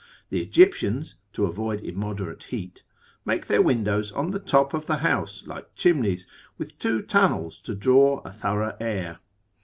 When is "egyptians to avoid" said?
0.41-1.81